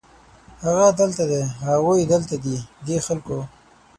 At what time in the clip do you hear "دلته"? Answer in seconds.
0.99-1.23, 2.13-2.35